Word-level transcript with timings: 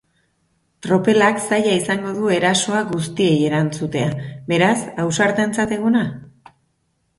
Tropelak 0.85 1.41
zaila 1.49 1.75
izango 1.79 2.13
du 2.15 2.31
erasoa 2.37 2.81
guztie 2.95 3.37
erantzutea, 3.51 4.09
beraz, 4.51 4.75
ausartentzat 5.07 5.79
eguna? 5.81 6.05